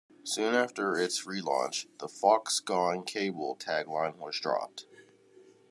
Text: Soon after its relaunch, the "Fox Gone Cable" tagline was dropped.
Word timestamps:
Soon 0.23 0.55
after 0.55 0.97
its 0.97 1.27
relaunch, 1.27 1.85
the 1.99 2.07
"Fox 2.07 2.59
Gone 2.59 3.03
Cable" 3.03 3.55
tagline 3.55 4.17
was 4.17 4.39
dropped. 4.39 4.87